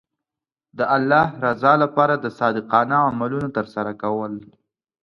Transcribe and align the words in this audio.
د 0.77 0.79
الله 0.95 1.27
رضا 1.45 1.73
لپاره 1.83 2.13
د 2.17 2.25
صادقانه 2.39 2.97
عملونو 3.07 3.47
ترسره 3.57 3.91
کول. 4.03 4.33